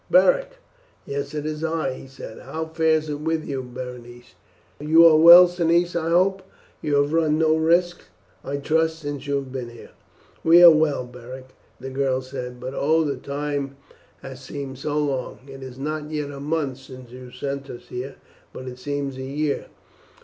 "Beric?" 0.09 0.53
"Yes, 1.05 1.35
it 1.35 1.45
is 1.45 1.63
I," 1.63 1.93
he 1.93 2.07
said. 2.07 2.39
"How 2.39 2.65
fares 2.65 3.07
it 3.07 3.19
with 3.19 3.45
you, 3.47 3.61
Berenice? 3.61 4.33
You 4.79 5.05
are 5.05 5.15
well, 5.15 5.47
Cneius, 5.47 5.95
I 5.95 6.09
hope? 6.09 6.41
You 6.81 6.95
have 6.95 7.13
run 7.13 7.37
no 7.37 7.55
risks, 7.55 8.05
I 8.43 8.57
trust, 8.57 8.97
since 8.97 9.27
you 9.27 9.35
have 9.35 9.51
been 9.51 9.69
here?" 9.69 9.91
"We 10.43 10.63
are 10.63 10.71
well, 10.71 11.05
Beric," 11.05 11.49
the 11.79 11.91
girl 11.91 12.23
said; 12.23 12.59
"but 12.59 12.73
oh 12.75 13.03
the 13.03 13.15
time 13.17 13.77
has 14.23 14.41
seemed 14.41 14.79
so 14.79 14.97
long! 14.97 15.37
It 15.45 15.61
is 15.61 15.77
not 15.77 16.09
yet 16.09 16.31
a 16.31 16.39
month 16.39 16.79
since 16.79 17.11
you 17.11 17.29
sent 17.29 17.69
us 17.69 17.89
here, 17.89 18.15
but 18.53 18.67
it 18.67 18.79
seems 18.79 19.17
a 19.17 19.21
year. 19.23 19.67